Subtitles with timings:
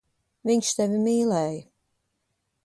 [0.49, 1.61] Viņš tevi mīlēja.